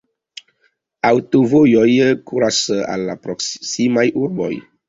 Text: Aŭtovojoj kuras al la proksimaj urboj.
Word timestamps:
Aŭtovojoj 1.09 1.85
kuras 2.31 2.65
al 2.95 3.07
la 3.11 3.19
proksimaj 3.27 4.09
urboj. 4.27 4.53